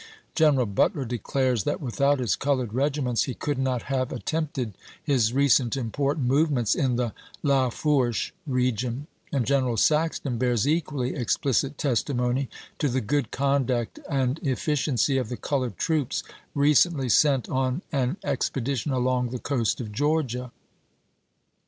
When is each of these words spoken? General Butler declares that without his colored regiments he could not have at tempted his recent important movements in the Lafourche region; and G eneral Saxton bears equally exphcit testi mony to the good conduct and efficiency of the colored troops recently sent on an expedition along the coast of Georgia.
General 0.33 0.65
Butler 0.65 1.05
declares 1.05 1.63
that 1.63 1.79
without 1.79 2.17
his 2.17 2.35
colored 2.35 2.73
regiments 2.73 3.25
he 3.25 3.35
could 3.35 3.59
not 3.59 3.83
have 3.83 4.11
at 4.11 4.25
tempted 4.25 4.73
his 5.03 5.31
recent 5.31 5.77
important 5.77 6.25
movements 6.25 6.73
in 6.73 6.95
the 6.95 7.13
Lafourche 7.43 8.33
region; 8.47 9.05
and 9.31 9.45
G 9.45 9.53
eneral 9.53 9.77
Saxton 9.77 10.39
bears 10.39 10.67
equally 10.67 11.11
exphcit 11.13 11.75
testi 11.75 12.15
mony 12.15 12.49
to 12.79 12.89
the 12.89 12.99
good 13.01 13.29
conduct 13.29 13.99
and 14.09 14.39
efficiency 14.39 15.19
of 15.19 15.29
the 15.29 15.37
colored 15.37 15.77
troops 15.77 16.23
recently 16.55 17.07
sent 17.07 17.47
on 17.47 17.83
an 17.91 18.17
expedition 18.23 18.91
along 18.91 19.29
the 19.29 19.37
coast 19.37 19.79
of 19.79 19.91
Georgia. 19.91 20.51